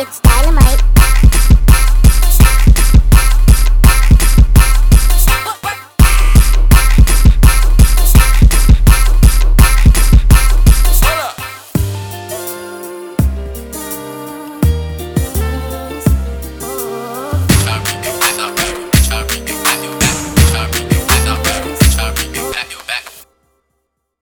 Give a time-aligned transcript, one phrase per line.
[0.00, 0.57] It's time